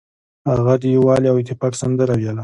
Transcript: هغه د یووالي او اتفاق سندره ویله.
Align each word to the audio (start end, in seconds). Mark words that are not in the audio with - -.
هغه 0.49 0.73
د 0.81 0.83
یووالي 0.95 1.27
او 1.31 1.37
اتفاق 1.41 1.73
سندره 1.81 2.13
ویله. 2.17 2.39